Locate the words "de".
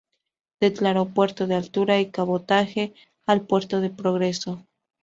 1.45-1.53, 3.81-3.91